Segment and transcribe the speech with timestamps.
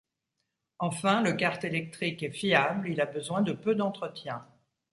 [0.79, 4.43] Enfin, le kart électrique est fiable, il a besoin de peu d’entretien.